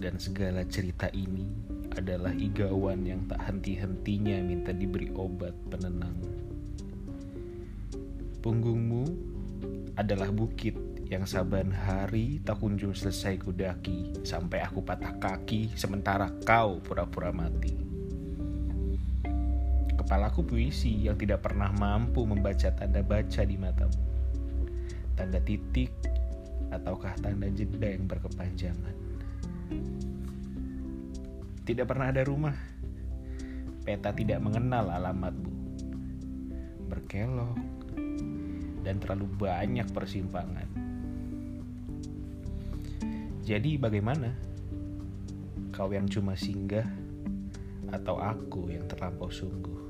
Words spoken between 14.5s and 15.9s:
aku patah kaki